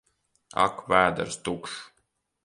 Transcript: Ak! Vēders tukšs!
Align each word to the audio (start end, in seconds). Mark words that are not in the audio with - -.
Ak! 0.63 0.79
Vēders 0.93 1.37
tukšs! 1.49 1.77